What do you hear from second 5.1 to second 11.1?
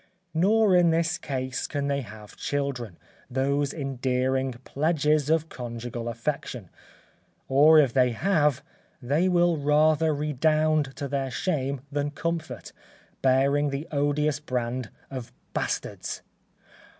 of conjugal affection; or if they have, they will rather redound to